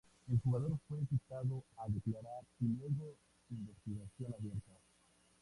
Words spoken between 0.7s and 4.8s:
fue citado a declarar y luego investigación abierta.